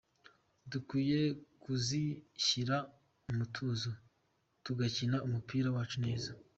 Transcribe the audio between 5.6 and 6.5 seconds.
wacu neza.